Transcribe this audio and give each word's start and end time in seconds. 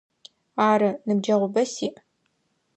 Ары, 0.69 0.89
ныбджэгъубэ 1.05 1.63
сиӏ. 1.73 1.89